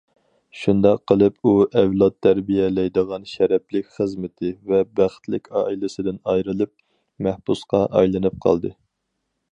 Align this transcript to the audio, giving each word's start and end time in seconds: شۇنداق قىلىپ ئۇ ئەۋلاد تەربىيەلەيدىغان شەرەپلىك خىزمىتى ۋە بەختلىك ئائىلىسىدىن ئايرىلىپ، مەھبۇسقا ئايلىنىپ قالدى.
شۇنداق 0.59 1.01
قىلىپ 1.09 1.49
ئۇ 1.49 1.51
ئەۋلاد 1.81 2.15
تەربىيەلەيدىغان 2.27 3.29
شەرەپلىك 3.33 3.93
خىزمىتى 3.99 4.51
ۋە 4.71 4.81
بەختلىك 5.01 5.53
ئائىلىسىدىن 5.61 6.19
ئايرىلىپ، 6.33 6.73
مەھبۇسقا 7.29 7.87
ئايلىنىپ 8.01 8.45
قالدى. 8.49 8.77